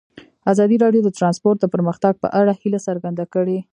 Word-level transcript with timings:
ازادي 0.51 0.77
راډیو 0.83 1.01
د 1.03 1.09
ترانسپورټ 1.17 1.57
د 1.61 1.65
پرمختګ 1.73 2.13
په 2.23 2.27
اړه 2.39 2.51
هیله 2.61 2.79
څرګنده 2.87 3.25
کړې. 3.33 3.59